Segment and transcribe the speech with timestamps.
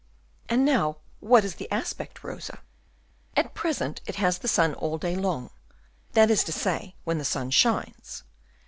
[0.49, 2.61] "And now what is the aspect, Rosa?"
[3.37, 5.51] "At present it has the sun all day long,
[6.13, 8.23] that is to say when the sun shines.